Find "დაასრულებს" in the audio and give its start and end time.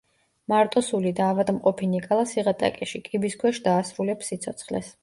3.71-4.35